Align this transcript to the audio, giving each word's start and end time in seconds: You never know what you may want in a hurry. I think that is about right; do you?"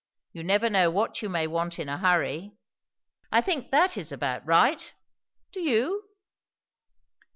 You 0.31 0.43
never 0.43 0.67
know 0.67 0.89
what 0.89 1.21
you 1.21 1.29
may 1.29 1.45
want 1.45 1.77
in 1.77 1.87
a 1.87 1.99
hurry. 1.99 2.53
I 3.31 3.39
think 3.41 3.69
that 3.69 3.97
is 3.97 4.11
about 4.11 4.43
right; 4.47 4.95
do 5.51 5.59
you?" 5.61 6.09